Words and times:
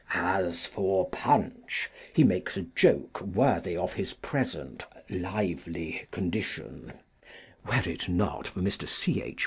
As 0.15 0.65
for 0.65 1.07
Punch, 1.11 1.91
he 2.11 2.23
makes 2.23 2.57
a 2.57 2.63
joke 2.63 3.21
worthy 3.21 3.77
of 3.77 3.93
his 3.93 4.15
present 4.15 4.83
lively 5.11 6.07
condition 6.09 6.93
(were 7.67 7.87
it 7.87 8.09
not 8.09 8.47
for 8.47 8.61
Mr. 8.61 8.87
C. 8.87 9.21
H. 9.21 9.39